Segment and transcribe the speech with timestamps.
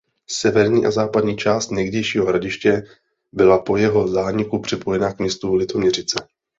[0.29, 2.83] Severní a západní část někdejšího hradiště
[3.31, 6.15] byla po jeho zániku připojena k městu Litoměřice.